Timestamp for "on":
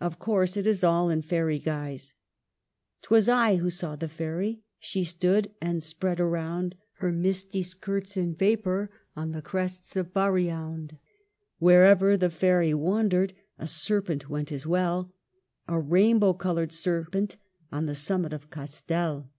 9.16-9.32, 17.72-17.86